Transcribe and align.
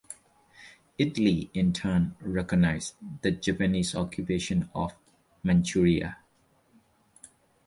Italy 0.97 1.51
in 1.53 1.73
turn 1.73 2.15
recognized 2.21 2.95
the 3.21 3.29
Japanese 3.29 3.93
occupation 3.93 4.67
of 4.73 4.95
Manchuria. 5.43 6.17